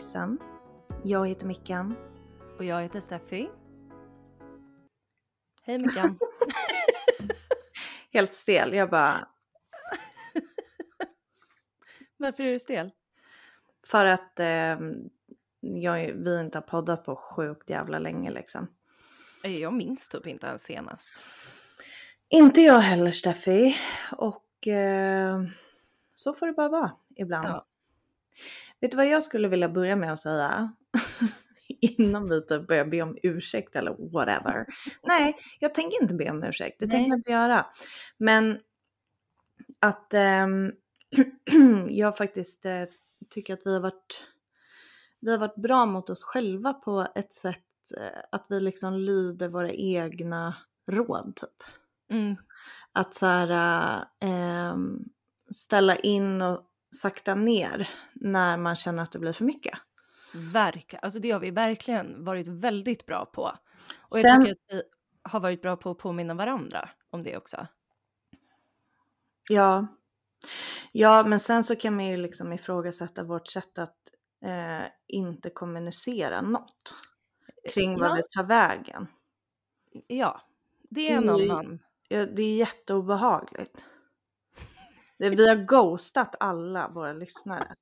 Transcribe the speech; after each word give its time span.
sorgsen. 0.00 0.38
Jag 1.04 1.28
heter 1.28 1.46
Mickan. 1.46 1.96
Och 2.58 2.64
jag 2.64 2.82
heter 2.82 3.00
Steffi. 3.00 3.48
Hej 5.62 5.78
Mickan. 5.78 6.18
Helt 8.12 8.34
stel, 8.34 8.74
jag 8.74 8.90
bara... 8.90 9.14
Varför 12.16 12.42
är 12.42 12.52
du 12.52 12.58
stel? 12.58 12.90
För 13.86 14.06
att 14.06 14.40
eh, 14.40 14.78
jag, 15.60 16.12
vi 16.12 16.40
inte 16.40 16.58
har 16.58 16.62
poddat 16.62 17.04
på 17.04 17.16
sjukt 17.16 17.70
jävla 17.70 17.98
länge 17.98 18.30
liksom. 18.30 18.68
Jag 19.42 19.72
minns 19.72 20.08
typ 20.08 20.26
inte 20.26 20.46
ens 20.46 20.62
senast. 20.62 21.14
Inte 22.28 22.60
jag 22.60 22.80
heller 22.80 23.10
Steffi. 23.10 23.76
Och 24.16 24.68
eh, 24.68 25.42
så 26.10 26.34
får 26.34 26.46
det 26.46 26.52
bara 26.52 26.68
vara 26.68 26.92
ibland. 27.16 27.48
Ja. 27.48 27.62
Vet 28.80 28.90
du 28.90 28.96
vad 28.96 29.08
jag 29.08 29.22
skulle 29.22 29.48
vilja 29.48 29.68
börja 29.68 29.96
med 29.96 30.12
att 30.12 30.18
säga? 30.18 30.72
Innan 31.80 32.28
vi 32.28 32.46
typ 32.46 32.66
börjar 32.66 32.84
be 32.84 33.02
om 33.02 33.18
ursäkt 33.22 33.76
eller 33.76 34.12
whatever. 34.12 34.66
Nej, 35.02 35.36
jag 35.58 35.74
tänker 35.74 36.02
inte 36.02 36.14
be 36.14 36.30
om 36.30 36.44
ursäkt. 36.44 36.80
Det 36.80 36.86
tänker 36.86 36.98
Nej. 36.98 37.08
jag 37.08 37.18
inte 37.18 37.30
göra. 37.30 37.66
Men 38.18 38.58
att 39.80 40.14
ehm, 40.14 40.72
jag 41.88 42.16
faktiskt 42.16 42.64
eh, 42.64 42.84
tycker 43.30 43.54
att 43.54 43.62
vi 43.64 43.72
har 43.72 43.80
varit 43.80 44.24
vi 45.20 45.30
har 45.30 45.38
varit 45.38 45.56
bra 45.56 45.86
mot 45.86 46.10
oss 46.10 46.24
själva 46.24 46.72
på 46.72 47.06
ett 47.14 47.32
sätt 47.32 47.62
eh, 48.00 48.20
att 48.32 48.46
vi 48.48 48.60
liksom 48.60 48.94
lyder 48.94 49.48
våra 49.48 49.72
egna 49.72 50.56
råd 50.90 51.36
typ. 51.36 51.62
Mm. 52.10 52.36
Att 52.92 53.14
så 53.14 53.26
här, 53.26 54.04
äh, 54.20 54.76
ställa 55.50 55.96
in 55.96 56.42
och 56.42 56.62
sakta 56.96 57.34
ner 57.34 57.90
när 58.14 58.56
man 58.56 58.76
känner 58.76 59.02
att 59.02 59.12
det 59.12 59.18
blir 59.18 59.32
för 59.32 59.44
mycket. 59.44 59.78
Verkligen, 60.34 61.04
alltså 61.04 61.18
det 61.18 61.30
har 61.30 61.40
vi 61.40 61.50
verkligen 61.50 62.24
varit 62.24 62.46
väldigt 62.46 63.06
bra 63.06 63.24
på. 63.26 63.42
Och 64.12 64.18
jag 64.18 64.20
Sen- 64.20 64.40
tycker 64.44 64.52
att 64.52 64.58
vi 64.76 64.82
har 65.22 65.40
varit 65.40 65.62
bra 65.62 65.76
på 65.76 65.90
att 65.90 65.98
påminna 65.98 66.34
varandra 66.34 66.88
om 67.10 67.22
det 67.22 67.36
också. 67.36 67.66
Ja. 69.48 69.86
Ja, 70.92 71.24
men 71.26 71.40
sen 71.40 71.64
så 71.64 71.76
kan 71.76 71.96
man 71.96 72.06
ju 72.06 72.16
liksom 72.16 72.52
ifrågasätta 72.52 73.22
vårt 73.22 73.48
sätt 73.48 73.78
att 73.78 73.96
eh, 74.44 74.86
inte 75.06 75.50
kommunicera 75.50 76.40
något 76.42 76.94
kring 77.74 77.98
vad 78.00 78.10
Ja. 78.10 78.14
vi 78.14 78.22
tar 78.22 78.44
vägen. 78.44 79.06
Ja, 80.06 80.40
det 80.90 81.10
är 81.12 81.16
en 81.16 81.28
annan. 81.30 81.78
Ja, 82.08 82.26
det 82.26 82.42
är 82.42 82.56
jätteobehagligt. 82.56 83.86
Det, 85.18 85.30
vi 85.30 85.48
har 85.48 85.56
ghostat 85.56 86.34
alla 86.40 86.88
våra 86.88 87.12
lyssnare. 87.12 87.74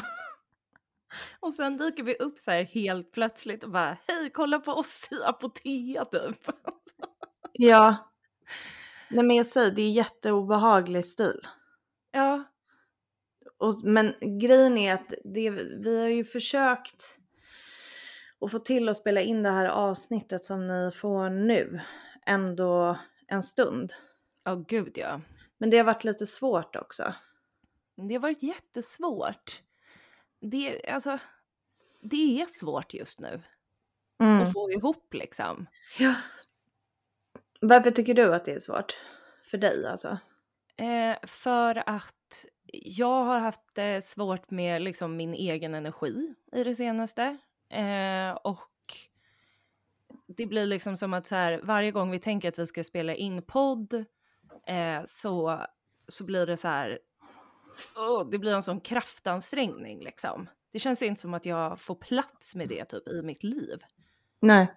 Och 1.40 1.54
sen 1.54 1.76
dyker 1.76 2.02
vi 2.02 2.14
upp 2.14 2.38
så 2.38 2.50
här 2.50 2.62
helt 2.64 3.12
plötsligt 3.12 3.64
och 3.64 3.70
bara 3.70 3.98
hej 4.08 4.30
kolla 4.34 4.58
på 4.58 4.72
oss 4.72 5.08
i 5.10 5.24
Apotea 5.24 6.04
typ. 6.04 6.46
Ja. 7.52 7.96
Nej 9.10 9.24
men 9.24 9.36
jag 9.36 9.46
säger, 9.46 9.70
det 9.70 9.82
är 9.82 9.90
jätteobehaglig 9.90 11.04
stil. 11.04 11.40
Ja, 12.12 12.44
Och, 13.58 13.84
men 13.84 14.14
grejen 14.40 14.78
är 14.78 14.94
att 14.94 15.14
det, 15.24 15.50
vi 15.84 16.00
har 16.00 16.08
ju 16.08 16.24
försökt 16.24 17.18
att 18.40 18.50
få 18.50 18.58
till 18.58 18.88
att 18.88 18.96
spela 18.96 19.20
in 19.20 19.42
det 19.42 19.50
här 19.50 19.66
avsnittet 19.66 20.44
som 20.44 20.66
ni 20.68 20.90
får 20.90 21.30
nu 21.30 21.80
ändå 22.26 22.98
en 23.26 23.42
stund. 23.42 23.92
ja 24.44 24.54
gud 24.54 24.92
ja. 24.94 25.20
Men 25.62 25.70
det 25.70 25.76
har 25.76 25.84
varit 25.84 26.04
lite 26.04 26.26
svårt 26.26 26.76
också. 26.76 27.14
Det 27.96 28.14
har 28.14 28.20
varit 28.20 28.42
jättesvårt. 28.42 29.62
Det, 30.40 30.88
alltså, 30.88 31.18
det 32.00 32.40
är 32.40 32.46
svårt 32.46 32.94
just 32.94 33.20
nu 33.20 33.42
Mm. 34.20 34.42
att 34.42 34.52
få 34.52 34.70
ihop 34.72 35.14
liksom. 35.14 35.66
Ja. 35.98 36.14
Varför 37.60 37.90
tycker 37.90 38.14
du 38.14 38.34
att 38.34 38.44
det 38.44 38.52
är 38.52 38.58
svårt? 38.58 38.96
För 39.44 39.58
dig 39.58 39.86
alltså? 39.86 40.18
Eh, 40.76 41.16
för 41.26 41.88
att 41.88 42.44
jag 42.72 43.24
har 43.24 43.38
haft 43.38 43.74
det 43.74 44.04
svårt 44.04 44.50
med 44.50 44.82
liksom 44.82 45.16
min 45.16 45.34
egen 45.34 45.74
energi 45.74 46.34
i 46.52 46.64
det 46.64 46.76
senaste. 46.76 47.38
Eh, 47.68 48.30
och 48.30 48.94
det 50.26 50.46
blir 50.46 50.66
liksom 50.66 50.96
som 50.96 51.14
att 51.14 51.26
så 51.26 51.34
här, 51.34 51.60
varje 51.62 51.90
gång 51.90 52.10
vi 52.10 52.18
tänker 52.18 52.48
att 52.48 52.58
vi 52.58 52.66
ska 52.66 52.84
spela 52.84 53.14
in 53.14 53.42
podd 53.42 54.04
eh, 54.66 55.02
så, 55.06 55.66
så 56.08 56.24
blir 56.24 56.46
det 56.46 56.56
så 56.56 56.68
här, 56.68 56.98
åh, 57.96 58.30
det 58.30 58.38
blir 58.38 58.52
en 58.52 58.62
sån 58.62 58.80
kraftansträngning 58.80 60.04
liksom. 60.04 60.48
Det 60.72 60.78
känns 60.78 61.02
inte 61.02 61.20
som 61.20 61.34
att 61.34 61.46
jag 61.46 61.80
får 61.80 61.94
plats 61.94 62.54
med 62.54 62.68
det 62.68 62.84
typ 62.84 63.08
i 63.08 63.22
mitt 63.22 63.42
liv. 63.42 63.78
Nej. 64.40 64.74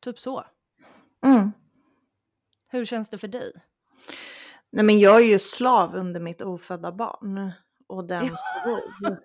Typ 0.00 0.18
så. 0.18 0.44
Mm. 1.24 1.52
Hur 2.68 2.84
känns 2.84 3.10
det 3.10 3.18
för 3.18 3.28
dig? 3.28 3.52
Nej 4.70 4.84
men 4.84 4.98
jag 4.98 5.16
är 5.16 5.24
ju 5.24 5.38
slav 5.38 5.94
under 5.94 6.20
mitt 6.20 6.42
ofödda 6.42 6.92
barn. 6.92 7.52
Och 7.86 8.04
dens 8.04 8.40
behov. 8.64 9.16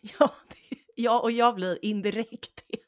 Ja, 0.00 0.34
det, 0.48 0.77
ja, 1.02 1.20
och 1.20 1.30
jag 1.30 1.54
blir 1.54 1.84
indirekt 1.84 2.64
det. 2.66 2.78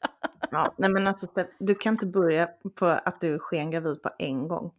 Ja, 0.51 0.73
nej 0.77 0.89
men 0.89 1.07
alltså 1.07 1.27
du 1.59 1.75
kan 1.75 1.93
inte 1.93 2.05
börja 2.05 2.49
på 2.75 2.85
att 2.85 3.21
du 3.21 3.33
är 3.33 3.39
skengravid 3.39 4.01
på 4.03 4.09
en 4.19 4.47
gång. 4.47 4.71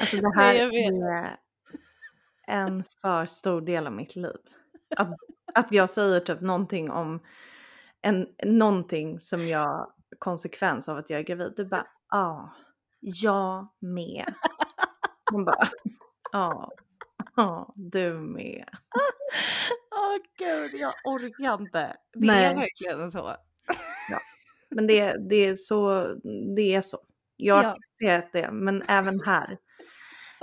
Alltså 0.00 0.16
det 0.16 0.32
här 0.36 0.54
Nej, 0.54 0.86
är 0.86 1.36
en 2.46 2.84
för 2.84 3.26
stor 3.26 3.60
del 3.60 3.86
av 3.86 3.92
mitt 3.92 4.16
liv. 4.16 4.36
Att, 4.96 5.16
att 5.54 5.72
jag 5.72 5.90
säger 5.90 6.20
typ 6.20 6.40
någonting 6.40 6.90
om 6.90 7.20
en, 8.02 8.28
någonting 8.44 9.20
som 9.20 9.48
jag 9.48 9.92
konsekvens 10.18 10.88
av 10.88 10.96
att 10.96 11.10
jag 11.10 11.20
är 11.20 11.24
gravid. 11.24 11.52
Du 11.56 11.64
bara, 11.64 11.86
ja, 12.10 12.54
jag 13.00 13.68
med. 13.80 14.34
Hon 15.30 15.44
bara, 15.44 15.68
ja, 16.32 16.70
ja, 17.36 17.72
du 17.76 18.12
med. 18.12 18.68
Åh 20.02 20.16
gud, 20.38 20.80
jag 20.80 20.92
orkar 21.04 21.54
inte. 21.62 21.96
Det 22.12 22.26
Nej. 22.26 22.44
är 22.44 22.54
verkligen 22.54 23.12
så. 23.12 23.36
Men 24.70 24.86
det, 24.86 25.16
det 25.28 25.36
är 25.46 25.54
så, 25.54 26.04
det 26.56 26.74
är 26.74 26.80
så. 26.82 26.98
Jag 27.36 27.54
har 27.54 27.62
Ja. 27.62 27.68
accepterat 27.70 28.32
det, 28.32 28.50
men 28.52 28.82
även 28.88 29.20
här, 29.20 29.58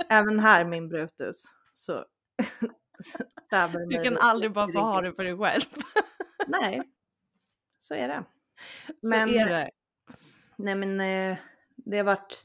även 0.08 0.40
här 0.40 0.64
min 0.64 0.88
Brutus, 0.88 1.44
så 1.72 2.04
Du 3.88 4.02
kan 4.04 4.18
aldrig 4.18 4.52
bara 4.52 4.72
få 4.72 4.78
ha 4.80 5.00
det 5.00 5.14
för 5.14 5.24
dig 5.24 5.36
själv. 5.38 5.62
Nej, 6.46 6.82
så 7.78 7.94
är 7.94 8.08
det. 8.08 8.24
Så 8.86 8.94
Men- 9.08 9.28
är 9.34 9.46
det. 9.46 9.70
Nej 10.56 10.74
men 10.74 11.00
eh, 11.00 11.38
det 11.76 11.96
har 11.96 12.04
varit 12.04 12.44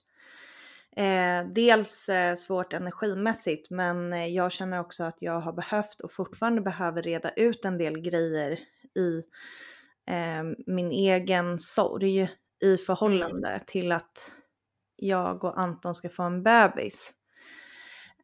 eh, 0.96 1.48
dels 1.48 2.10
eh, 2.10 2.36
svårt 2.36 2.74
energimässigt 2.74 3.70
men 3.70 4.14
eh, 4.14 4.28
jag 4.28 4.52
känner 4.52 4.80
också 4.80 5.04
att 5.04 5.22
jag 5.22 5.40
har 5.40 5.54
behövt 5.54 6.02
och 6.02 6.14
fortfarande 6.14 6.62
behöver 6.62 7.02
reda 7.02 7.30
ut 7.30 7.66
en 7.66 7.78
del 7.78 8.02
grejer 8.02 8.60
i 8.96 9.24
eh, 10.08 10.44
min 10.68 10.92
egen 10.92 11.60
sorg 11.60 12.30
i 12.64 12.78
förhållande 12.78 13.60
till 13.68 13.92
att 13.92 14.32
jag 14.96 15.44
och 15.44 15.60
Anton 15.60 15.96
ska 15.96 16.10
få 16.10 16.24
en 16.24 16.44
bebis. 16.44 17.14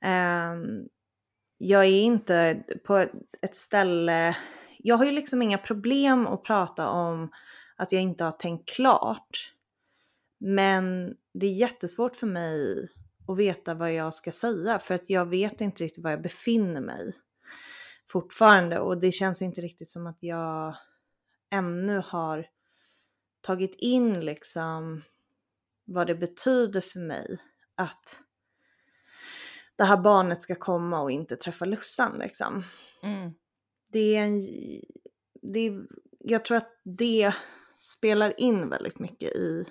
Ehm, 0.02 0.88
jag 1.58 1.86
är 1.86 2.02
inte 2.02 2.64
på 2.84 2.98
ett 3.42 3.56
ställe, 3.56 4.38
jag 4.80 4.98
har 4.98 5.06
ju 5.06 5.12
liksom 5.12 5.42
inga 5.42 5.58
problem 5.58 6.28
att 6.28 6.44
prata 6.44 6.90
om 6.90 7.32
att 7.76 7.92
jag 7.92 8.02
inte 8.02 8.24
har 8.24 8.32
tänkt 8.32 8.70
klart. 8.70 9.54
Men 10.44 11.16
det 11.34 11.48
är 11.48 11.54
jättesvårt 11.54 12.16
för 12.16 12.28
mig 12.28 12.90
att 13.28 13.38
veta 13.38 13.74
vad 13.74 13.94
jag 13.94 14.14
ska 14.14 14.32
säga 14.32 14.80
för 14.80 14.96
att 14.96 15.10
jag 15.10 15.26
vet 15.26 15.62
inte 15.62 15.84
riktigt 15.84 16.04
var 16.04 16.12
jag 16.12 16.22
befinner 16.22 16.82
mig 16.82 17.14
fortfarande 18.12 18.80
och 18.80 19.00
det 19.00 19.12
känns 19.12 19.42
inte 19.42 19.62
riktigt 19.62 19.90
som 19.90 20.08
att 20.08 20.18
jag 20.20 20.76
ännu 21.52 22.04
har 22.06 22.48
tagit 23.42 23.76
in 23.76 24.20
liksom 24.20 25.02
vad 25.86 26.08
det 26.08 26.16
betyder 26.16 26.82
för 26.82 27.00
mig 27.00 27.40
att 27.76 28.22
det 29.76 29.84
här 29.84 29.98
barnet 29.98 30.42
ska 30.42 30.56
komma 30.56 31.02
och 31.02 31.12
inte 31.12 31.36
träffa 31.36 31.66
Lussan 31.66 32.18
liksom 32.20 32.64
Mm. 33.04 33.34
det 33.92 34.16
är 34.16 34.22
en... 34.22 34.40
Det 35.42 35.60
är, 35.60 35.86
jag 36.20 36.46
tror 36.46 36.58
att 36.58 36.82
det 36.84 37.34
spelar 37.78 38.40
in 38.40 38.70
väldigt 38.70 39.00
mycket 39.00 39.30
i 39.30 39.66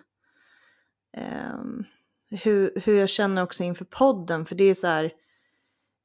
ehm, 1.17 1.85
hur, 2.31 2.81
hur 2.85 2.95
jag 2.95 3.09
känner 3.09 3.43
också 3.43 3.63
inför 3.63 3.85
podden. 3.85 4.47
För 4.47 4.55
det 4.55 4.65
är 4.65 4.75
så 4.75 4.87
här, 4.87 5.13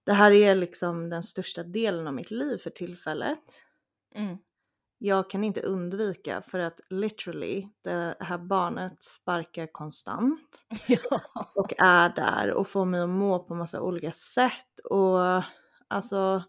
det 0.06 0.13
här 0.13 0.31
är 0.31 0.56
liksom 0.56 1.10
den 1.10 1.24
största 1.24 1.63
delen 1.63 2.07
av 2.07 2.13
mitt 2.13 2.31
liv 2.31 2.57
för 2.57 2.69
tillfället. 2.69 3.62
Mm. 4.16 4.38
jag 4.98 5.30
kan 5.30 5.44
inte 5.44 5.62
undvika 5.62 6.42
för 6.42 6.60
att 6.60 6.80
literally 6.90 7.68
det 7.81 8.16
här 8.19 8.38
barnet 8.38 9.04
sparkar 9.04 9.68
konstant 9.72 10.66
Ja. 10.88 11.22
och 11.56 11.74
är 11.78 12.10
där 12.10 12.51
och 12.51 12.68
får 12.68 12.86
mig 12.86 13.01
att 13.01 13.10
må 13.10 13.40
på 13.40 13.56
massa 13.56 13.81
olika 13.81 14.12
sätt 14.12 14.80
och 14.84 15.44
alltså 15.88 16.44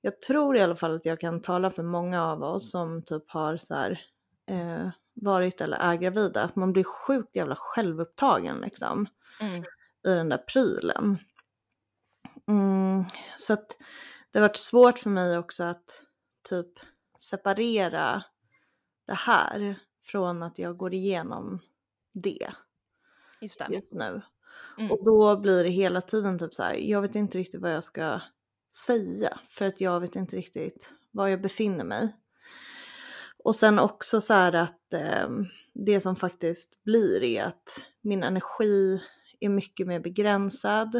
jag 0.00 0.22
tror 0.22 0.56
i 0.56 0.60
alla 0.62 0.76
fall 0.76 0.96
att 0.96 1.06
jag 1.06 1.20
kan 1.20 1.40
tala 1.40 1.70
för 1.70 1.82
många 1.82 2.24
av 2.24 2.42
oss 2.42 2.70
som 2.70 3.02
typ 3.02 3.30
har 3.30 3.56
så 3.56 3.74
här, 3.74 4.00
eh, 4.50 4.88
varit 5.22 5.60
eller 5.60 5.76
är 5.76 5.94
gravida, 5.94 6.42
att 6.42 6.56
man 6.56 6.72
blir 6.72 6.84
sjukt 6.84 7.36
jävla 7.36 7.56
självupptagen 7.56 8.56
liksom 8.60 9.06
Mm. 9.40 9.62
i 10.06 10.08
den 10.14 10.28
där 10.28 10.38
prylen. 10.38 11.18
Mm, 12.48 13.04
så 13.36 13.52
att 13.52 13.76
det 14.30 14.38
har 14.38 14.48
varit 14.48 14.56
svårt 14.56 14.98
för 14.98 15.10
mig 15.10 15.38
också 15.38 15.64
att 15.64 16.02
typ 16.48 16.68
separera 17.18 18.24
det 19.06 19.14
här 19.14 19.78
från 20.04 20.42
att 20.42 20.58
jag 20.58 20.76
går 20.76 20.94
igenom 20.94 21.60
det 22.12 22.52
Just 23.40 23.58
det. 23.58 23.66
just 23.74 23.92
nu. 23.92 24.22
Mm. 24.78 24.90
Och 24.90 25.04
då 25.04 25.36
blir 25.36 25.64
det 25.64 25.70
hela 25.70 26.00
tiden 26.00 26.38
typ 26.38 26.54
så 26.54 26.62
här, 26.62 26.74
jag 26.74 27.00
vet 27.02 27.14
inte 27.14 27.38
riktigt 27.38 27.60
vad 27.60 27.72
jag 27.74 27.84
ska 27.84 28.20
säga 28.86 29.40
för 29.44 29.64
att 29.66 29.80
jag 29.80 30.00
vet 30.00 30.16
inte 30.16 30.36
riktigt 30.36 30.92
var 31.10 31.28
jag 31.28 31.40
befinner 31.42 31.84
mig. 31.84 32.16
Och 33.44 33.54
sen 33.56 33.78
också 33.78 34.20
så 34.20 34.34
här 34.34 34.52
att 34.52 34.92
eh, 34.92 35.28
det 35.74 36.00
som 36.00 36.16
faktiskt 36.16 36.84
blir 36.84 37.22
är 37.22 37.44
att 37.44 37.80
min 38.00 38.22
energi 38.22 39.02
är 39.40 39.48
mycket 39.48 39.86
mer 39.86 40.00
begränsad. 40.00 40.94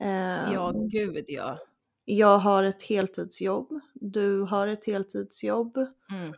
Eh, 0.00 0.52
Ja, 0.52 0.72
gud 0.92 1.24
ja. 1.28 1.58
Jag 2.04 2.38
har 2.38 2.64
ett 2.64 2.82
heltidsjobb, 2.82 3.80
du 3.94 4.40
har 4.40 4.66
ett 4.66 4.86
heltidsjobb 4.86 5.76
Mm. 6.10 6.34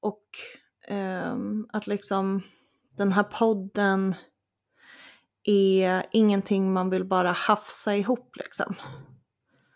och 0.00 0.24
ehm, 0.88 1.66
att 1.72 1.86
liksom 1.86 2.42
den 2.96 3.12
här 3.12 3.22
podden 3.22 4.14
är 5.44 6.02
ingenting 6.12 6.72
man 6.72 6.90
vill 6.90 7.04
bara 7.04 7.32
hafsa 7.32 7.96
ihop 7.96 8.36
liksom. 8.36 8.74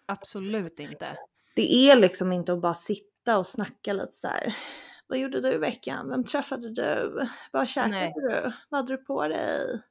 Absolut 0.07 0.81
inte. 0.81 1.17
Det 1.57 1.75
är 1.91 1.97
liksom 1.97 2.33
inte 2.33 2.53
att 2.53 2.61
bara 2.63 2.75
sitta 2.75 3.12
och 3.29 3.47
snacka 3.47 3.93
lite 3.93 4.13
så 4.13 4.29
här. 4.29 4.57
Vad 5.07 5.19
gjorde 5.19 5.41
du 5.41 5.53
i 5.53 5.59
veckan? 5.59 6.09
Vem 6.09 6.25
träffade 6.25 6.71
du? 6.75 7.27
Vad 7.53 7.69
käkade 7.69 7.95
Nej. 7.99 8.13
du? 8.17 8.53
Vad 8.69 8.81
hade 8.81 8.93
du 8.93 9.05
på 9.05 9.29
dig? 9.29 9.83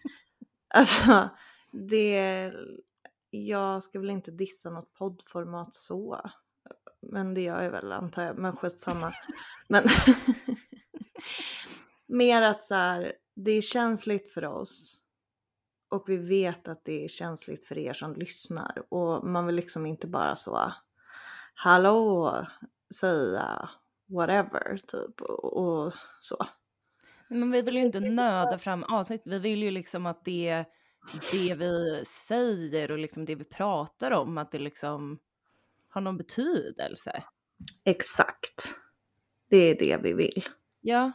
alltså, 0.74 1.28
det... 1.72 2.52
Jag 3.30 3.82
ska 3.82 4.00
väl 4.00 4.10
inte 4.10 4.30
dissa 4.30 4.70
något 4.70 4.94
poddformat 4.94 5.74
så. 5.74 6.30
Men 7.00 7.34
det 7.34 7.40
gör 7.40 7.62
jag 7.62 7.70
väl 7.70 7.92
antar 7.92 8.22
jag. 8.22 8.38
Men 8.38 8.56
skitsamma. 8.56 9.14
Men 9.68 9.84
mer 12.06 12.42
att 12.42 12.62
så 12.62 12.74
här, 12.74 13.12
det 13.36 13.50
är 13.50 13.60
känsligt 13.60 14.32
för 14.32 14.44
oss. 14.44 15.02
Och 15.90 16.08
vi 16.08 16.16
vet 16.16 16.68
att 16.68 16.84
det 16.84 17.04
är 17.04 17.08
känsligt 17.08 17.64
för 17.64 17.78
er 17.78 17.92
som 17.92 18.14
lyssnar. 18.14 18.82
Och 18.94 19.26
man 19.26 19.46
vill 19.46 19.56
liksom 19.56 19.86
inte 19.86 20.06
bara 20.06 20.36
så 20.36 20.72
hallå 21.58 22.46
säga 23.00 23.68
whatever 24.06 24.78
typ 24.86 25.20
och, 25.20 25.56
och 25.56 25.92
så. 26.20 26.46
Men 27.28 27.50
vi 27.50 27.62
vill 27.62 27.74
ju 27.76 27.82
inte 27.82 28.00
nöda 28.00 28.58
fram 28.58 28.84
avsnitt. 28.84 29.22
Vi 29.24 29.38
vill 29.38 29.62
ju 29.62 29.70
liksom 29.70 30.06
att 30.06 30.24
det, 30.24 30.64
det 31.32 31.54
vi 31.58 32.04
säger 32.06 32.90
och 32.90 32.98
liksom 32.98 33.24
det 33.24 33.34
vi 33.34 33.44
pratar 33.44 34.10
om, 34.10 34.38
att 34.38 34.50
det 34.50 34.58
liksom 34.58 35.18
har 35.88 36.00
någon 36.00 36.16
betydelse. 36.16 37.22
Exakt. 37.84 38.74
Det 39.50 39.56
är 39.56 39.78
det 39.78 39.98
vi 40.02 40.12
vill. 40.12 40.44
Ja, 40.80 41.12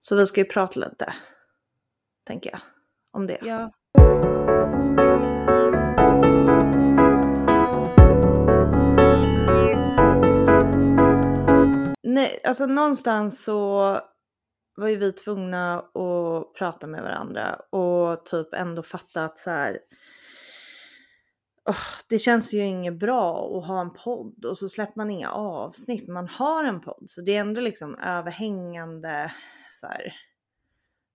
Så 0.00 0.16
vi 0.16 0.26
ska 0.26 0.40
ju 0.40 0.46
prata 0.46 0.80
lite, 0.80 1.14
tänker 2.24 2.50
jag, 2.50 2.60
om 3.10 3.26
det. 3.26 3.38
ja. 3.42 3.72
Nej, 12.14 12.40
alltså 12.44 12.66
någonstans 12.66 13.44
så 13.44 14.00
var 14.76 14.88
ju 14.88 14.96
vi 14.96 15.12
tvungna 15.12 15.78
att 15.78 16.54
prata 16.54 16.86
med 16.86 17.02
varandra 17.02 17.54
och 17.54 18.26
typ 18.26 18.54
ändå 18.54 18.82
fatta 18.82 19.24
att 19.24 19.38
så 19.38 19.50
här. 19.50 19.78
åh, 21.68 21.76
det 22.08 22.18
känns 22.18 22.52
ju 22.54 22.58
inget 22.66 22.98
bra 22.98 23.58
att 23.58 23.66
ha 23.66 23.80
en 23.80 23.92
podd 23.92 24.44
och 24.44 24.58
så 24.58 24.68
släpper 24.68 24.96
man 24.96 25.10
inga 25.10 25.30
avsnitt. 25.32 26.08
Man 26.08 26.28
har 26.28 26.64
en 26.64 26.80
podd 26.80 27.04
så 27.06 27.20
det 27.20 27.36
är 27.36 27.40
ändå 27.40 27.60
liksom 27.60 27.98
överhängande 27.98 29.32
så 29.70 29.86
här. 29.86 30.12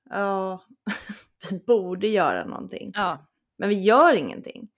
Ja, 0.09 0.61
vi 1.51 1.59
borde 1.59 2.07
göra 2.07 2.45
någonting. 2.45 2.91
ja. 2.95 3.27
Men 3.59 3.69
vi 3.69 3.81
gör 3.83 4.15
ingenting. 4.15 4.69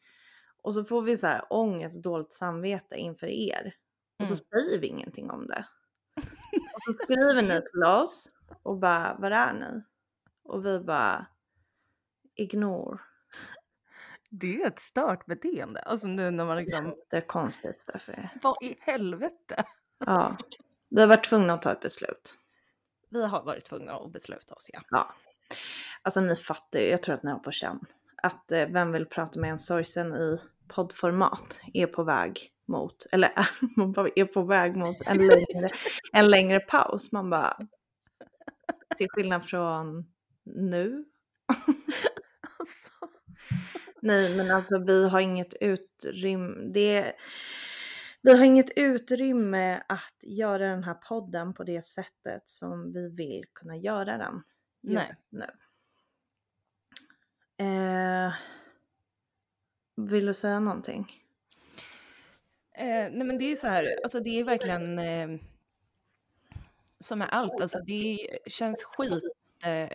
Och 0.62 0.74
så 0.74 0.84
får 0.84 1.02
vi 1.02 1.18
så 1.18 1.28
här 1.28 1.42
ångest, 1.50 2.04
dåligt 2.04 2.34
samvete 2.34 2.96
inför 2.96 3.28
er. 3.28 3.74
Och 4.20 4.28
så 4.28 4.34
Mm. 4.34 4.38
säger 4.66 4.80
vi 4.80 4.88
ingenting 4.88 5.32
om 5.32 5.48
det. 5.48 5.66
Och 6.88 6.96
så 6.98 7.04
skriver 7.04 7.42
ni 7.42 7.62
till 7.72 7.84
oss 7.84 8.30
och 8.64 8.78
bara, 8.78 9.16
var 9.20 9.32
är 9.32 9.54
ni? 9.54 9.84
Och 10.44 10.66
vi 10.66 10.80
bara, 10.80 11.26
ignore. 12.36 13.00
Det 14.30 14.48
är 14.48 14.52
ju 14.52 14.64
ett 14.64 14.80
stört 14.80 15.26
beteende. 15.26 15.80
Alltså 15.80 16.08
nu 16.08 16.32
när 16.32 16.46
man 16.46 16.58
liksom, 16.58 16.96
Det 17.10 17.18
är 17.18 17.22
konstigt 17.22 17.84
därför. 17.86 18.30
vad 18.44 18.64
i 18.64 18.76
helvete? 18.80 19.64
Ja. 20.06 20.38
Vi 20.90 21.02
har 21.02 21.08
varit 21.08 21.26
tvungna 21.26 21.54
att 21.54 21.62
ta 21.62 21.72
ett 21.72 21.80
beslut. 21.82 22.36
Vi 23.10 23.26
har 23.26 23.44
varit 23.44 23.66
tvungna 23.66 23.94
att 23.96 24.12
besluta 24.12 24.56
oss, 24.56 24.70
ja. 24.74 24.82
Ja. 24.90 25.14
Alltså 26.02 26.22
ni 26.22 26.36
fattar 26.36 26.80
ju, 26.80 26.86
jag 26.86 27.04
tror 27.04 27.16
att 27.16 27.24
ni 27.24 27.32
har 27.32 27.40
på 27.40 27.52
känn. 27.52 27.86
Att 28.24 28.52
eh, 28.52 28.68
Vem 28.68 28.92
vill 28.92 29.06
prata 29.06 29.40
med 29.40 29.50
en 29.50 29.60
sorgsen 29.60 30.14
i 30.14 30.40
poddformat 30.70 31.62
är 31.74 31.88
på 31.88 32.04
väg 32.04 32.52
mot, 32.68 33.06
eller 33.12 33.32
man 33.78 33.92
bara 33.92 34.10
är 34.16 34.26
på 34.26 34.42
väg 34.42 34.76
mot 34.76 35.08
en 35.08 35.18
längre, 35.18 35.70
en 36.14 36.28
längre 36.28 36.60
paus. 36.60 37.12
Man 37.12 37.30
bara, 37.30 37.58
till 38.98 39.08
skillnad 39.10 39.46
från 39.46 40.06
nu. 40.44 41.06
Alltså. 42.60 42.90
Nej 44.02 44.38
men 44.38 44.52
alltså 44.52 44.80
vi 44.80 45.10
har 45.10 45.20
inget 45.20 45.54
utrymme, 45.62 46.72
det, 46.74 47.14
vi 48.22 48.38
har 48.38 48.46
inget 48.46 48.72
utrymme 48.76 49.84
att 49.88 50.16
göra 50.22 50.68
den 50.68 50.84
här 50.84 50.94
podden 50.94 51.54
på 51.54 51.64
det 51.64 51.86
sättet 51.86 52.50
som 52.50 52.94
vi 52.94 53.10
vill 53.10 53.44
kunna 53.54 53.78
göra 53.78 54.18
den 54.18 54.44
Nej. 54.82 55.16
nu. 55.30 55.48
Vill 60.10 60.26
du 60.26 60.34
säga 60.34 60.60
någonting? 60.60 61.12
Eh, 62.78 63.12
nej 63.12 63.24
men 63.28 63.38
det 63.38 63.52
är 63.52 63.56
så 63.56 63.68
här, 63.68 64.00
alltså 64.04 64.20
det 64.20 64.40
är 64.40 64.44
verkligen 64.44 65.00
eh, 65.00 65.30
som 67.00 67.20
med 67.20 67.30
allt, 67.32 67.62
alltså 67.62 67.80
det 67.80 68.18
känns 68.48 68.84
skit 68.84 69.24
eh, 69.64 69.90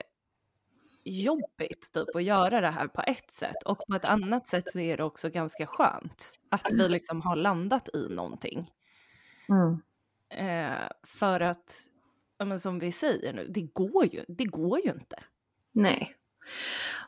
jobbigt 1.05 1.93
typ 1.93 2.17
att 2.17 2.23
göra 2.25 2.61
det 2.61 2.71
här 2.71 2.89
på 2.89 3.03
ett 3.07 3.31
sätt 3.31 3.63
och 3.65 3.79
på 3.89 3.95
ett 3.95 4.05
annat 4.05 4.47
sätt 4.47 4.71
så 4.71 4.79
är 4.79 4.97
det 4.97 5.05
också 5.05 5.29
ganska 5.29 5.67
skönt 5.67 6.31
att 6.49 6.67
vi 6.73 6.89
liksom 6.89 7.23
har 7.23 7.37
landat 7.37 7.89
i 7.95 8.09
någonting. 8.11 8.71
Eh, 10.29 10.89
för 11.03 11.41
att, 11.41 11.89
ja, 12.39 12.45
men 12.45 12.61
som 12.61 12.79
vi 12.79 12.93
säger 12.93 13.33
nu, 13.33 13.47
det 13.49 13.63
går 13.63 14.07
ju, 14.15 14.25
det 14.29 14.45
går 14.45 14.81
ju 14.85 14.91
inte. 14.91 15.17
Nej. 15.73 16.15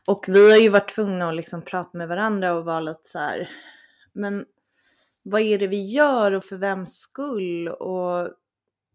Och 0.07 0.25
vi 0.28 0.50
har 0.50 0.59
ju 0.59 0.69
varit 0.69 0.95
tvungna 0.95 1.28
att 1.28 1.37
liksom 1.37 1.62
prata 1.62 1.99
med 1.99 2.09
varandra 2.09 2.52
och 2.55 2.64
vara 2.64 2.81
lite 2.81 3.00
så 3.09 3.19
här, 3.19 3.50
men 4.12 4.47
vad 5.23 5.40
är 5.40 5.59
det 5.59 5.66
vi 5.66 5.87
gör 5.87 6.33
och 6.33 6.45
för 6.45 6.57
vems 6.57 6.99
skull 6.99 7.69
och 7.69 8.31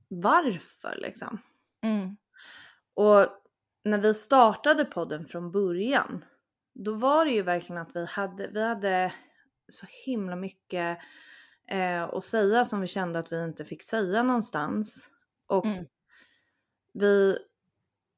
varför 0.07 0.95
liksom? 1.01 1.41
Mm. 1.83 2.17
Och 2.93 3.27
när 3.83 3.97
vi 3.97 4.13
startade 4.13 4.85
podden 4.85 5.25
från 5.25 5.51
början, 5.51 6.25
då 6.73 6.93
var 6.93 7.25
det 7.25 7.31
ju 7.31 7.41
verkligen 7.41 7.81
att 7.81 7.95
vi 7.95 8.05
hade, 8.05 8.47
vi 8.47 8.63
hade 8.63 9.13
så 9.67 9.85
himla 10.05 10.35
mycket 10.35 10.97
eh, 11.67 12.03
att 12.03 12.23
säga 12.23 12.65
som 12.65 12.81
vi 12.81 12.87
kände 12.87 13.19
att 13.19 13.31
vi 13.31 13.43
inte 13.43 13.65
fick 13.65 13.83
säga 13.83 14.23
någonstans. 14.23 15.09
Och 15.47 15.65
Mm. 15.65 15.85
vi 16.93 17.37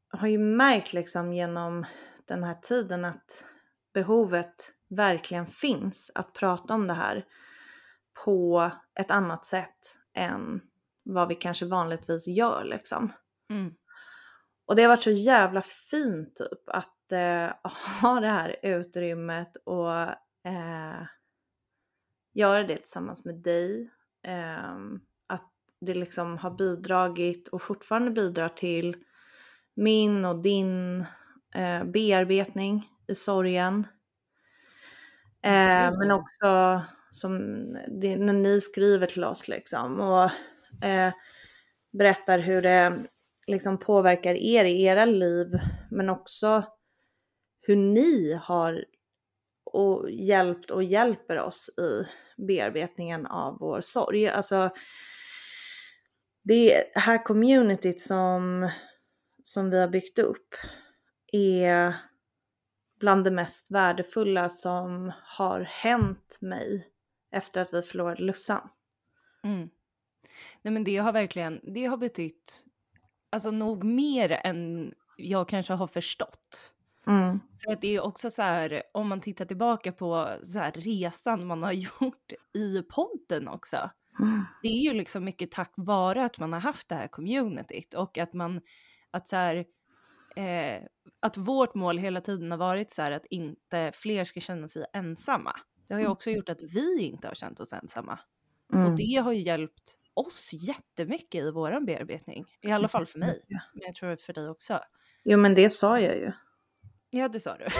har 0.10 0.28
ju 0.28 0.38
märkt 0.38 0.94
liksom 0.94 1.34
genom 1.34 1.86
den 2.28 2.44
här 2.44 2.56
tiden 2.56 3.06
att 3.06 3.44
behovet 3.94 4.74
verkligen 4.90 5.48
finns 5.48 6.12
att 6.16 6.34
prata 6.34 6.74
om 6.74 6.88
det 6.88 6.94
här 6.94 7.26
på 8.26 8.72
ett 9.00 9.12
annat 9.12 9.46
sätt 9.46 9.98
än 10.14 10.62
vad 11.04 11.28
vi 11.28 11.36
kanske 11.36 11.66
vanligtvis 11.66 12.28
gör 12.28 12.64
liksom. 12.64 13.14
Mm. 13.50 13.74
Och 14.66 14.76
det 14.76 14.82
har 14.82 14.90
varit 14.90 15.04
så 15.04 15.12
jävla 15.12 15.62
fint 15.62 16.36
typ 16.36 16.70
att 16.70 17.12
eh, 17.12 17.72
ha 18.02 18.20
det 18.20 18.28
här 18.28 18.56
utrymmet 18.64 19.56
och 19.56 20.02
eh, 20.46 21.04
göra 22.34 22.64
det 22.64 22.78
tillsammans 22.78 23.26
med 23.26 23.36
dig. 23.36 23.92
Eh, 24.28 24.76
att 25.28 25.52
det 25.82 25.94
liksom 25.94 26.38
har 26.38 26.52
bidragit 26.52 27.48
och 27.48 27.62
fortfarande 27.62 28.12
bidrar 28.12 28.50
till 28.50 28.96
min 29.76 30.26
och 30.26 30.42
din 30.42 31.06
eh, 31.56 31.84
bearbetning 31.84 32.90
i 33.08 33.16
sorgen. 33.16 33.88
Eh, 35.44 35.92
men 35.98 36.12
också 36.12 36.82
som 37.12 37.38
det, 38.02 38.16
när 38.16 38.34
ni 38.34 38.62
skriver 38.62 39.08
till 39.08 39.24
oss 39.24 39.48
liksom 39.48 40.00
och 40.00 40.30
eh, 40.88 41.14
berättar 41.92 42.40
hur 42.40 42.62
det 42.62 43.06
liksom 43.48 43.78
påverkar 43.78 44.36
er 44.36 44.66
i 44.66 44.84
era 44.84 45.06
liv, 45.06 45.48
men 45.92 46.10
också 46.10 46.64
hur 47.62 47.76
ni 47.76 48.40
har 48.42 48.86
och 49.64 50.12
hjälpt 50.12 50.72
och 50.72 50.84
hjälper 50.84 51.40
oss 51.40 51.70
i 51.80 52.08
bearbetningen 52.48 53.26
av 53.26 53.58
vår 53.60 53.82
sorg. 53.82 54.28
Alltså, 54.28 54.70
det 56.44 56.84
här 56.96 57.26
communityt 57.26 58.02
som, 58.02 58.70
som 59.44 59.70
vi 59.70 59.80
har 59.80 59.88
byggt 59.88 60.20
upp 60.20 60.56
är 61.34 61.96
bland 63.00 63.24
det 63.24 63.32
mest 63.32 63.72
värdefulla 63.72 64.50
som 64.50 65.12
har 65.24 65.62
hänt 65.62 66.40
mig 66.42 66.88
efter 67.32 67.62
att 67.62 67.74
vi 67.74 67.82
förlorade 67.82 68.24
Lussan. 68.24 68.70
Mm. 69.44 69.70
Nej 70.62 70.74
men 70.74 70.84
det 70.84 70.98
har 70.98 71.12
verkligen, 71.12 71.60
det 71.64 71.86
har 71.86 71.98
betytt, 71.98 72.66
alltså 73.30 73.52
nog 73.52 73.84
mer 73.84 74.32
än 74.32 74.94
jag 75.18 75.50
kanske 75.50 75.74
har 75.74 75.88
förstått. 75.88 76.74
Mm. 77.08 77.40
För 77.64 77.72
att 77.72 77.82
det 77.82 77.96
är 77.96 78.02
också 78.02 78.30
så 78.30 78.42
här, 78.42 78.84
om 78.92 79.10
man 79.10 79.22
tittar 79.22 79.46
tillbaka 79.46 79.92
på 79.92 80.30
så 80.46 80.60
här, 80.60 80.72
resan 80.72 81.48
man 81.48 81.64
har 81.64 81.72
gjort 82.02 82.32
i 82.54 82.82
podden 82.82 83.48
också. 83.48 83.90
Mm. 84.20 84.44
Det 84.62 84.68
är 84.68 84.82
ju 84.82 84.94
liksom 84.94 85.24
mycket 85.24 85.52
tack 85.52 85.74
vare 85.76 86.26
att 86.26 86.40
man 86.40 86.54
har 86.54 86.60
haft 86.60 86.90
det 86.90 86.96
här 86.96 87.08
communityt 87.08 87.94
och 87.94 88.18
att 88.18 88.34
man, 88.34 88.62
att 89.12 89.28
så 89.28 89.36
här, 89.36 89.66
eh, 90.36 90.84
att 91.20 91.38
vårt 91.38 91.76
mål 91.76 91.98
hela 91.98 92.22
tiden 92.22 92.52
har 92.52 92.58
varit 92.58 92.92
så 92.92 93.02
här 93.02 93.12
att 93.12 93.26
inte 93.26 93.92
fler 93.96 94.24
ska 94.24 94.40
känna 94.40 94.68
sig 94.68 94.86
ensamma. 94.94 95.60
Det 95.88 95.94
har 95.94 96.02
ju 96.02 96.08
också 96.08 96.30
gjort 96.30 96.50
att 96.50 96.62
vi 96.62 97.02
inte 97.02 97.28
har 97.28 97.36
känt 97.36 97.60
oss 97.60 97.74
ensamma. 97.74 98.20
Mm. 98.74 98.86
Och 98.86 98.98
det 98.98 99.16
har 99.16 99.32
ju 99.32 99.42
hjälpt 99.42 99.98
oss 100.14 100.50
jättemycket 100.54 101.44
i 101.44 101.52
våran 101.52 101.86
bearbetning. 101.86 102.46
I 102.62 102.72
alla 102.72 102.88
fall 102.88 103.06
för 103.06 103.20
mig. 103.20 103.42
Men 103.48 103.82
jag 103.86 103.96
tror 103.96 104.16
för 104.16 104.34
dig 104.34 104.50
också. 104.50 104.80
Jo 105.24 105.38
men 105.38 105.56
det 105.56 105.70
sa 105.70 106.00
jag 106.00 106.18
ju. 106.18 106.32
Ja, 107.10 107.28
det 107.28 107.40
sa 107.40 107.58
du. 107.58 107.66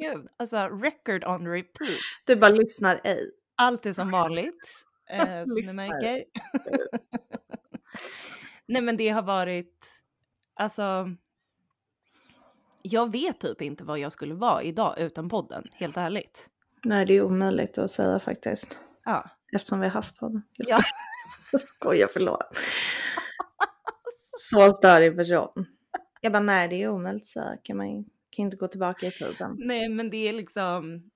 Gud, 0.00 0.28
alltså 0.36 0.56
record 0.56 1.24
on 1.24 1.46
repeat. 1.46 1.98
Du 2.24 2.36
bara 2.36 2.50
lyssnar 2.50 3.00
ej. 3.04 3.30
Allt 3.56 3.86
är 3.86 3.92
som 3.92 4.10
vanligt, 4.20 4.84
eh, 5.10 5.44
som 5.44 5.60
ni 5.66 5.72
märker. 5.72 6.24
Nej 8.70 8.82
men 8.82 8.96
det 8.96 9.08
har 9.08 9.22
varit, 9.22 9.86
alltså, 10.54 11.10
jag 12.82 13.12
vet 13.12 13.40
typ 13.40 13.62
inte 13.62 13.84
vad 13.84 13.98
jag 13.98 14.12
skulle 14.12 14.34
vara 14.34 14.62
idag 14.62 14.98
utan 14.98 15.28
podden, 15.28 15.64
helt 15.72 15.96
ärligt. 15.96 16.48
Nej 16.84 17.06
det 17.06 17.14
är 17.14 17.22
omöjligt 17.22 17.78
att 17.78 17.90
säga 17.90 18.20
faktiskt. 18.20 18.78
Ja. 19.04 19.30
Eftersom 19.52 19.80
vi 19.80 19.86
har 19.86 19.92
haft 19.92 20.16
podden. 20.16 20.42
Jag 20.56 20.68
Ja. 20.68 20.76
skojar, 20.78 20.92
jag 21.52 21.60
skojar 21.60 22.08
förlåt. 22.12 22.42
Så 24.36 24.72
störig 24.72 25.16
person. 25.16 25.66
Jag 26.20 26.32
bara 26.32 26.42
nej 26.42 26.68
det 26.68 26.82
är 26.82 26.88
omöjligt 26.88 27.26
så 27.26 27.40
här 27.40 27.58
kan 27.64 27.76
man 27.76 28.04
kan 28.30 28.44
inte 28.44 28.56
gå 28.56 28.68
tillbaka 28.68 29.06
i 29.06 29.10
tiden. 29.10 29.54
Nej 29.58 29.88
men 29.88 30.10
det 30.10 30.28
är 30.28 30.32
liksom, 30.32 31.10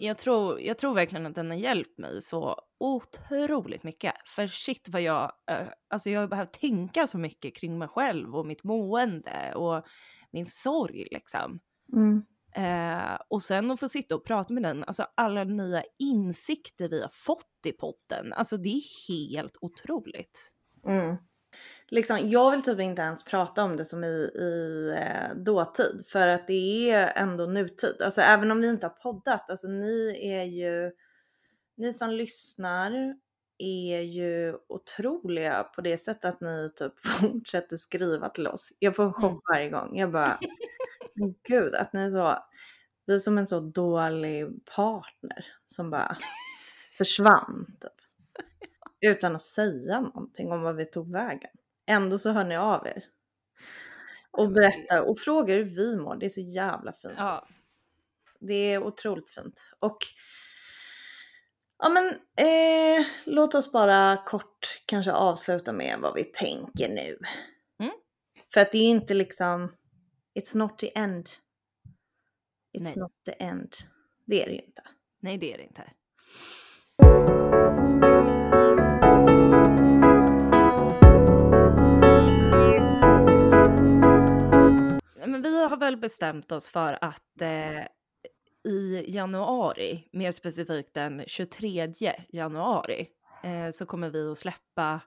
jag 0.00 0.18
tror, 0.18 0.60
jag 0.60 0.78
tror 0.78 0.94
verkligen 0.94 1.26
att 1.26 1.34
den 1.34 1.50
har 1.50 1.58
hjälpt 1.58 1.98
mig 1.98 2.22
så 2.22 2.56
otroligt 2.80 3.82
mycket. 3.82 4.14
För 4.26 4.48
shit 4.48 4.88
vad 4.88 5.02
jag, 5.02 5.32
eh, 5.50 5.68
alltså 5.88 6.10
jag 6.10 6.20
har 6.20 6.28
behövt 6.28 6.52
tänka 6.52 7.06
så 7.06 7.18
mycket 7.18 7.56
kring 7.56 7.78
mig 7.78 7.88
själv 7.88 8.36
och 8.36 8.46
mitt 8.46 8.64
mående 8.64 9.52
och 9.54 9.86
min 10.30 10.46
sorg 10.46 11.08
liksom. 11.10 11.60
Mm. 11.92 12.22
Eh, 12.54 13.18
och 13.28 13.42
sen 13.42 13.70
att 13.70 13.80
få 13.80 13.88
sitta 13.88 14.14
och 14.14 14.24
prata 14.24 14.54
med 14.54 14.62
den, 14.62 14.84
alltså 14.84 15.06
alla 15.14 15.44
nya 15.44 15.82
insikter 15.98 16.88
vi 16.88 17.02
har 17.02 17.10
fått 17.12 17.66
i 17.66 17.72
potten, 17.72 18.32
alltså 18.32 18.56
det 18.56 18.68
är 18.68 19.08
helt 19.08 19.56
otroligt. 19.60 20.50
Mm. 20.86 21.16
Liksom, 21.90 22.28
jag 22.28 22.50
vill 22.50 22.62
typ 22.62 22.80
inte 22.80 23.02
ens 23.02 23.24
prata 23.24 23.64
om 23.64 23.76
det 23.76 23.84
som 23.84 24.04
i, 24.04 24.30
i 24.34 24.94
eh, 24.98 25.36
dåtid 25.36 26.02
för 26.06 26.28
att 26.28 26.46
det 26.46 26.90
är 26.90 27.12
ändå 27.16 27.46
nutid. 27.46 28.02
Alltså 28.02 28.20
även 28.20 28.50
om 28.50 28.60
vi 28.60 28.68
inte 28.68 28.86
har 28.86 28.94
poddat, 28.94 29.50
alltså 29.50 29.68
ni 29.68 30.28
är 30.30 30.42
ju, 30.42 30.92
ni 31.76 31.92
som 31.92 32.10
lyssnar 32.10 33.16
är 33.58 34.00
ju 34.00 34.56
otroliga 34.68 35.64
på 35.64 35.80
det 35.80 35.98
sättet 35.98 36.24
att 36.24 36.40
ni 36.40 36.68
typ 36.76 37.00
fortsätter 37.20 37.76
skriva 37.76 38.28
till 38.28 38.46
oss. 38.46 38.72
Jag 38.78 38.96
får 38.96 39.04
en 39.04 39.12
chock 39.12 39.30
Mm. 39.30 39.40
varje 39.48 39.70
gång. 39.70 39.98
Jag 39.98 40.12
bara, 40.12 40.38
gud 41.48 41.74
att 41.74 41.92
ni 41.92 42.02
är 42.02 42.10
så, 42.10 42.44
vi 43.06 43.14
är 43.14 43.18
som 43.18 43.38
en 43.38 43.46
så 43.46 43.60
dålig 43.60 44.64
partner 44.74 45.46
som 45.66 45.90
bara 45.90 46.16
försvann 46.98 47.76
typ. 47.80 47.92
Utan 49.00 49.34
att 49.34 49.42
säga 49.42 50.00
någonting 50.00 50.52
om 50.52 50.62
vad 50.62 50.76
vi 50.76 50.84
tog 50.86 51.12
vägen. 51.12 51.50
Ändå 51.88 52.18
så 52.18 52.30
hör 52.30 52.44
ni 52.44 52.56
av 52.56 52.86
er. 52.86 53.04
Och 54.30 54.52
berättar 54.52 55.00
och 55.00 55.20
frågar 55.20 55.56
hur 55.56 55.64
vi 55.64 55.96
mår. 55.96 56.16
Det 56.16 56.26
är 56.26 56.30
så 56.30 56.40
jävla 56.40 56.92
fint. 56.92 57.14
Ja, 57.16 57.48
Det 58.40 58.54
är 58.54 58.82
otroligt 58.82 59.30
fint. 59.30 59.62
Och 59.80 59.98
ja 61.78 61.88
men 61.88 62.06
eh, 62.36 63.06
låt 63.24 63.54
oss 63.54 63.72
bara 63.72 64.16
kort 64.26 64.82
kanske 64.86 65.12
avsluta 65.12 65.72
med 65.72 65.98
vad 66.00 66.14
vi 66.14 66.24
tänker 66.24 66.88
nu. 66.88 67.18
Mm. 67.80 67.92
För 68.54 68.60
att 68.60 68.72
det 68.72 68.78
är 68.78 68.90
inte 68.90 69.14
liksom, 69.14 69.72
it's 70.40 70.56
not 70.58 70.78
the 70.78 70.98
end. 70.98 71.28
It's 72.78 72.82
Nej. 72.82 72.96
not 72.96 73.12
the 73.24 73.32
end. 73.32 73.72
Det 74.26 74.42
är 74.42 74.46
det 74.46 74.52
ju 74.52 74.62
inte. 74.62 74.82
nej 75.20 75.38
det 75.38 75.54
är 75.54 75.58
det 75.58 75.64
inte. 75.64 75.82
Men 85.38 85.52
vi 85.52 85.64
har 85.64 85.76
väl 85.76 85.96
bestämt 85.96 86.52
oss 86.52 86.68
för 86.68 86.98
att 87.00 87.40
eh, 87.40 87.84
i 88.72 89.04
januari, 89.08 90.08
mer 90.12 90.32
specifikt 90.32 90.94
den 90.94 91.24
23 91.26 91.92
januari, 92.28 93.08
eh, 93.42 93.70
så 93.72 93.86
kommer 93.86 94.10
vi 94.10 94.30
att 94.30 94.38
släppa 94.38 95.00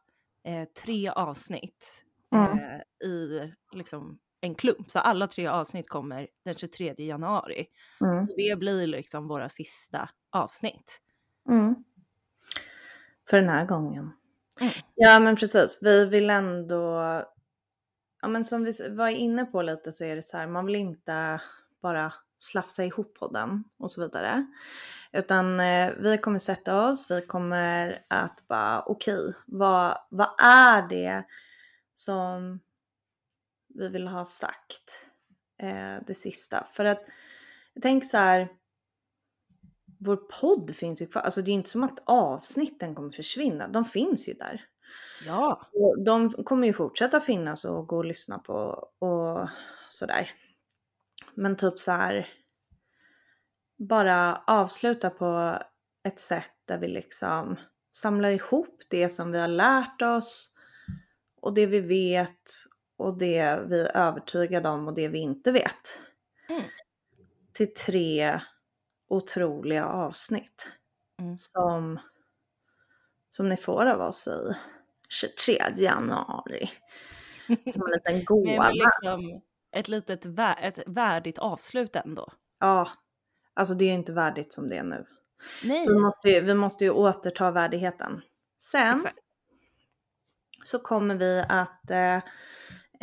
eh, 0.43 0.67
tre 0.83 1.09
avsnitt 1.09 2.05
Mm. 2.35 2.51
eh, 2.59 3.07
i 3.09 3.51
liksom 3.71 4.19
en 4.41 4.55
klump. 4.55 4.91
Så 4.91 4.99
alla 4.99 5.27
tre 5.27 5.47
avsnitt 5.47 5.89
kommer 5.89 6.27
den 6.45 6.55
23 6.55 6.93
januari. 6.97 7.65
Mm. 8.01 8.27
Det 8.37 8.59
blir 8.59 8.87
liksom 8.87 9.27
våra 9.27 9.49
sista 9.49 10.09
avsnitt. 10.31 11.01
Mm. 11.49 11.75
För 13.29 13.37
den 13.41 13.49
här 13.49 13.65
gången. 13.65 14.11
Mm. 14.61 14.73
Ja 14.95 15.19
men 15.19 15.35
precis, 15.35 15.79
vi 15.83 16.05
vill 16.05 16.29
ändå, 16.29 17.01
ja 18.21 18.27
men 18.27 18.43
som 18.43 18.63
vi 18.63 18.71
var 18.89 19.07
inne 19.07 19.45
på 19.45 19.61
lite 19.61 19.91
så 19.91 20.05
är 20.05 20.15
det 20.15 20.23
så 20.23 20.37
här, 20.37 20.47
man 20.47 20.65
vill 20.65 20.75
inte 20.75 21.41
bara 21.81 22.13
slafsa 22.37 22.85
ihop 22.85 23.13
podden 23.19 23.63
och 23.77 23.91
så 23.91 24.01
vidare. 24.01 24.45
Utan 25.11 25.59
eh, 25.59 25.93
vi 25.97 26.17
kommer 26.17 26.39
sätta 26.39 26.85
oss, 26.85 27.11
vi 27.11 27.21
kommer 27.21 28.05
att 28.07 28.47
bara 28.47 28.81
okej, 28.81 29.33
vad, 29.47 29.97
vad 30.09 30.29
är 30.41 30.87
det 30.89 31.23
som 31.93 32.59
vi 33.67 33.87
vill 33.87 34.07
ha 34.07 34.25
sagt 34.25 35.05
eh, 35.61 35.95
det 36.07 36.15
sista? 36.15 36.63
För 36.63 36.85
att 36.85 37.01
jag 37.73 37.83
tänker 37.83 38.07
så 38.07 38.17
här, 38.17 38.47
vår 39.99 40.15
podd 40.15 40.75
finns 40.75 41.01
ju 41.01 41.07
kvar. 41.07 41.21
Alltså 41.21 41.41
det 41.41 41.51
är 41.51 41.53
inte 41.53 41.69
som 41.69 41.83
att 41.83 41.99
avsnitten 42.05 42.95
kommer 42.95 43.11
försvinna. 43.11 43.67
De 43.67 43.85
finns 43.85 44.27
ju 44.29 44.33
där. 44.33 44.65
Ja. 45.25 45.69
Och 45.73 46.03
de 46.03 46.29
kommer 46.43 46.67
ju 46.67 46.73
fortsätta 46.73 47.21
finnas 47.21 47.65
och 47.65 47.87
gå 47.87 47.97
och 47.97 48.05
lyssna 48.05 48.39
på 48.39 48.53
och 48.99 49.49
sådär. 49.89 50.29
Men 51.33 51.55
typ 51.57 51.79
så 51.79 51.91
här. 51.91 52.27
Bara 53.77 54.43
avsluta 54.47 55.09
på 55.09 55.59
ett 56.03 56.19
sätt 56.19 56.51
där 56.65 56.77
vi 56.77 56.87
liksom 56.87 57.59
samlar 57.91 58.29
ihop 58.29 58.81
det 58.89 59.09
som 59.09 59.31
vi 59.31 59.39
har 59.39 59.47
lärt 59.47 60.01
oss 60.01 60.53
och 61.41 61.53
det 61.53 61.65
vi 61.65 61.79
vet 61.79 62.49
och 62.97 63.17
det 63.17 63.59
vi 63.67 63.81
är 63.81 63.97
övertygade 63.97 64.69
om 64.69 64.87
och 64.87 64.93
det 64.93 65.07
vi 65.07 65.19
inte 65.19 65.51
vet. 65.51 65.99
Mm. 66.49 66.63
Till 67.53 67.73
tre 67.73 68.41
otroliga 69.07 69.85
avsnitt 69.85 70.71
Mm. 71.21 71.37
som, 71.37 71.99
som 73.29 73.49
ni 73.49 73.57
får 73.57 73.85
av 73.85 74.01
oss 74.01 74.27
i 74.27 74.55
23 75.11 75.57
januari. 75.75 76.69
Som 77.73 77.81
en 77.85 77.91
liten 77.91 78.25
gåva. 78.25 78.63
men 78.63 78.73
liksom 78.73 79.41
ett 79.71 79.87
litet 79.87 80.25
vä- 80.25 80.55
ett 80.61 80.79
värdigt 80.87 81.37
avslut 81.37 81.95
ändå. 81.95 82.33
Ja, 82.59 82.89
alltså 83.53 83.73
det 83.73 83.85
är 83.85 83.93
inte 83.93 84.13
värdigt 84.13 84.53
som 84.53 84.67
det 84.69 84.77
är 84.77 84.83
nu. 84.83 85.05
Nej. 85.63 85.81
Så 85.81 85.93
vi 85.93 85.99
måste, 85.99 86.29
ju, 86.29 86.41
vi 86.41 86.53
måste 86.53 86.83
ju 86.83 86.89
återta 86.91 87.51
värdigheten. 87.51 88.21
Sen 88.59 88.97
Exakt. 88.97 89.17
så 90.63 90.79
kommer 90.79 91.15
vi 91.15 91.45
att 91.49 91.91
eh, 91.91 92.15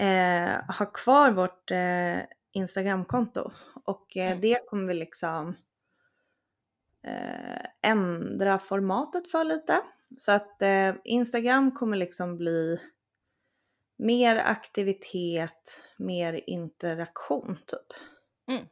eh, 0.07 0.65
ha 0.79 0.87
kvar 0.87 1.31
vårt 1.31 1.71
eh, 1.71 2.19
Instagramkonto 2.53 3.50
och 3.85 4.17
eh, 4.17 4.27
Mm. 4.27 4.41
det 4.41 4.67
kommer 4.69 4.87
vi 4.88 4.95
liksom 4.95 5.57
eh, 7.05 7.67
ändra 7.83 8.59
formatet 8.59 9.31
för 9.31 9.45
lite. 9.45 9.81
Så 10.17 10.33
att 10.33 10.62
eh, 10.62 10.95
Instagram 11.05 11.73
kommer 11.75 11.97
liksom 11.97 12.37
bli 12.37 12.81
mer 13.99 14.37
aktivitet, 14.37 15.83
mer 15.97 16.41
interaktion 16.50 17.59
typ. 17.67 17.93
Mm. 18.49 18.69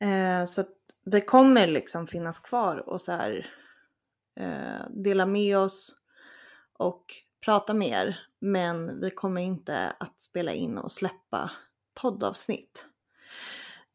Eh, 0.00 0.46
så 0.46 0.60
att 0.60 0.74
vi 1.04 1.20
kommer 1.20 1.66
liksom 1.66 2.06
finnas 2.06 2.38
kvar 2.38 2.88
och 2.88 3.00
så 3.00 3.12
här 3.12 3.50
eh, 4.36 4.90
dela 4.90 5.26
med 5.26 5.58
oss 5.58 5.96
och 6.72 7.04
prata 7.44 7.74
mer. 7.74 8.20
Men 8.38 9.00
vi 9.00 9.10
kommer 9.10 9.40
inte 9.40 9.96
att 9.98 10.20
spela 10.20 10.52
in 10.52 10.78
och 10.78 10.92
släppa 10.92 11.50
poddavsnitt. 11.94 12.84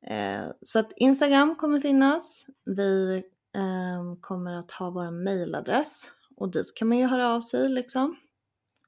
Eh, 0.01 0.45
så 0.61 0.79
att 0.79 0.93
Instagram 0.95 1.55
kommer 1.55 1.79
finnas. 1.79 2.45
Vi 2.65 3.23
eh, 3.55 4.15
kommer 4.21 4.53
att 4.53 4.71
ha 4.71 4.89
vår 4.89 5.11
mailadress 5.11 6.11
och 6.37 6.51
dit 6.51 6.75
kan 6.75 6.87
man 6.87 6.97
ju 6.97 7.05
höra 7.05 7.29
av 7.33 7.41
sig 7.41 7.69
liksom. 7.69 8.15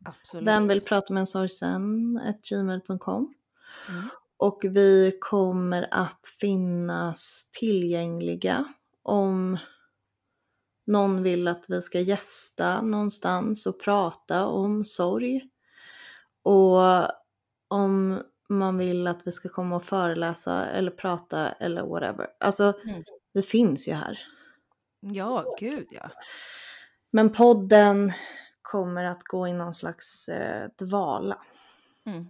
Absolut. 0.06 0.48
Vem 0.48 0.68
vill 0.68 0.82
prata 0.82 1.14
med 1.14 1.22
en 1.22 1.28
sorgsen? 1.28 2.20
gmail.com. 2.50 3.34
Mm. 3.90 4.10
Och 4.38 4.60
vi 4.64 5.18
kommer 5.22 5.88
att 5.92 6.28
finnas 6.40 7.50
tillgängliga 7.60 8.66
om 9.04 9.58
någon 10.86 11.24
vill 11.24 11.48
att 11.48 11.66
vi 11.68 11.82
ska 11.82 12.00
gästa 12.00 12.82
någonstans 12.82 13.66
och 13.66 13.80
prata 13.82 14.46
om 14.46 14.86
sorg. 14.86 15.50
Och 16.44 16.80
om 17.68 18.22
man 18.50 18.78
vill 18.78 19.08
att 19.08 19.28
vi 19.28 19.32
ska 19.32 19.50
komma 19.50 19.76
och 19.76 19.84
föreläsa 19.84 20.66
eller 20.66 20.92
prata 20.92 21.50
eller 21.52 21.84
whatever. 21.86 22.28
Alltså, 22.40 22.74
Mm. 22.84 23.04
vi 23.34 23.42
finns 23.42 23.88
ju 23.88 23.94
här. 23.94 24.20
Ja, 25.14 25.56
gud 25.60 25.88
ja. 25.92 26.12
Men 27.10 27.34
podden 27.34 28.14
kommer 28.62 29.06
att 29.06 29.24
gå 29.24 29.48
i 29.48 29.54
någon 29.54 29.74
slags 29.74 30.30
eh, 30.30 30.70
dvala. 30.78 31.42
Mm. 32.06 32.28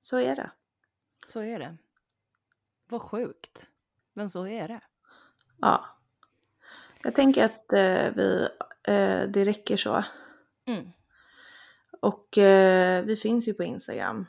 Så 0.00 0.18
är 0.18 0.36
det. 0.36 0.50
Så 1.26 1.40
är 1.40 1.58
det. 1.58 1.76
Vad 2.88 3.02
sjukt. 3.02 3.68
Men 4.12 4.30
så 4.30 4.46
är 4.46 4.68
det. 4.68 4.80
Ja. 5.60 5.86
Jag 7.02 7.14
tänker 7.14 7.44
att 7.44 7.72
eh, 7.72 8.12
vi, 8.14 8.48
eh, 8.82 9.22
det 9.28 9.44
räcker 9.44 9.76
så. 9.76 10.04
Mm. 10.64 10.92
Och 12.00 12.38
eh, 12.38 13.04
vi 13.04 13.16
finns 13.16 13.48
ju 13.48 13.54
på 13.54 13.62
Instagram. 13.62 14.26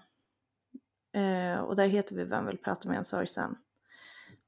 Eh, 1.12 1.60
och 1.60 1.76
där 1.76 1.88
heter 1.88 2.16
vi 2.16 2.24
Vem 2.24 2.46
vill 2.46 2.58
prata 2.58 2.90
med 2.90 2.98
en 2.98 3.06
sorgsen. 3.06 3.58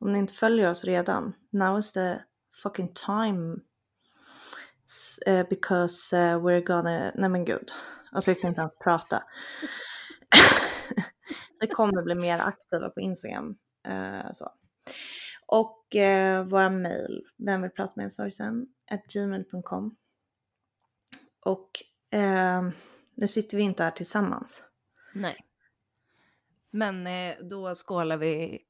Om 0.05 0.11
ni 0.11 0.19
inte 0.19 0.33
följer 0.33 0.69
oss 0.69 0.85
redan, 0.85 1.33
now 1.49 1.79
is 1.79 1.91
the 1.91 2.19
fucking 2.63 2.93
time. 2.93 3.59
Eh, 5.25 5.47
because 5.49 6.17
eh, 6.17 6.43
we're 6.43 6.61
gonna, 6.61 7.11
nej 7.15 7.29
men 7.29 7.45
gud. 7.45 7.71
Alltså 8.11 8.31
jag 8.31 8.39
kan 8.39 8.47
inte 8.47 8.61
ens 8.61 8.79
prata. 8.79 9.23
vi 11.59 11.67
kommer 11.67 12.01
bli 12.01 12.15
mer 12.15 12.39
aktiva 12.39 12.89
på 12.89 12.99
Instagram. 12.99 13.57
Uh, 13.87 14.31
så. 14.31 14.51
Och 15.47 15.85
våra 16.45 16.69
mail, 16.69 17.23
vem 17.37 17.61
vill 17.61 17.71
prata 17.71 17.93
med 17.95 18.03
en 18.03 18.11
sorgsen? 18.11 18.67
At 18.91 19.05
gmail.com. 19.13 19.95
Och 21.39 21.71
nu 23.15 23.27
sitter 23.27 23.57
vi 23.57 23.63
inte 23.63 23.83
här 23.83 23.91
tillsammans. 23.91 24.63
Nej. 25.13 25.45
Men 26.71 27.07
då 27.49 27.75
skålar 27.75 28.17
vi 28.17 28.65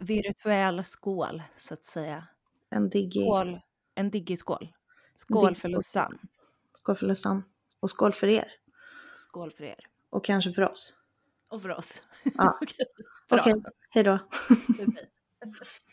virtuell 0.00 0.84
skål, 0.84 1.42
så 1.56 1.74
att 1.74 1.84
säga. 1.84 2.26
En 2.70 2.90
diggig 2.90 3.22
Skål. 3.22 3.60
En 3.94 4.10
diggig 4.10 4.38
skål. 4.38 4.72
Skål 5.14 5.56
för. 5.56 5.68
Lussan. 5.68 6.18
skål 6.72 6.96
för 6.96 7.06
Lussan. 7.06 7.44
Och 7.80 7.90
skål 7.90 8.12
för 8.12 8.26
er. 8.26 8.52
Skål 9.16 9.52
för 9.52 9.64
er. 9.64 9.86
Och 10.10 10.24
kanske 10.24 10.52
för 10.52 10.62
oss. 10.62 10.94
Och 11.48 11.62
för 11.62 11.70
oss. 11.70 12.02
Ja. 12.34 12.58
Okej. 12.62 12.86
Okej, 13.28 13.54
hej 13.90 14.04
då. 14.04 14.18